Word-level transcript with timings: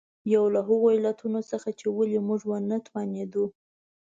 یو 0.33 0.43
له 0.55 0.61
هغو 0.67 0.87
علتونو 0.95 1.39
څخه 1.51 1.69
چې 1.79 1.85
ولې 1.97 2.19
موږ 2.27 2.41
ونه 2.51 2.77
توانېدو. 2.87 3.45